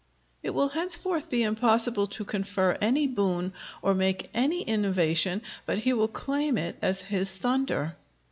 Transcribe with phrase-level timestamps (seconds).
[0.41, 3.53] It will henceforth be impossible to confer any boon,
[3.83, 7.95] or make any innovation, but he will claim it as his thunder.